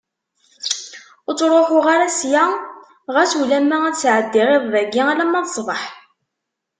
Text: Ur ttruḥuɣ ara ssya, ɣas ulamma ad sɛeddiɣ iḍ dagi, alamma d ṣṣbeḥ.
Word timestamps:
Ur 1.27 1.33
ttruḥuɣ 1.35 1.85
ara 1.93 2.07
ssya, 2.13 2.45
ɣas 3.13 3.31
ulamma 3.41 3.77
ad 3.87 3.95
sɛeddiɣ 4.01 4.47
iḍ 4.55 4.63
dagi, 4.73 5.01
alamma 5.11 5.39
d 5.45 5.47
ṣṣbeḥ. 5.51 5.83